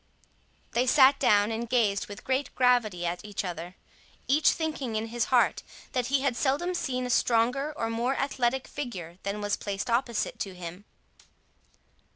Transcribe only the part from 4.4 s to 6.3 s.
thinking in his heart that he